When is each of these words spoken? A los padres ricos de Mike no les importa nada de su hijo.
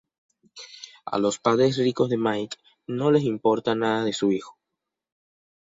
A 1.05 1.19
los 1.19 1.37
padres 1.37 1.77
ricos 1.77 2.09
de 2.09 2.17
Mike 2.17 2.57
no 2.87 3.11
les 3.11 3.21
importa 3.21 3.75
nada 3.75 4.03
de 4.03 4.13
su 4.13 4.31
hijo. 4.31 4.57